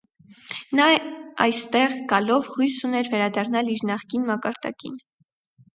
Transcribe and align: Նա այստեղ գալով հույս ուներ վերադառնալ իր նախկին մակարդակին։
Նա 0.79 0.87
այստեղ 1.45 1.93
գալով 2.15 2.49
հույս 2.55 2.79
ուներ 2.91 3.13
վերադառնալ 3.15 3.71
իր 3.77 3.87
նախկին 3.93 4.29
մակարդակին։ 4.33 5.03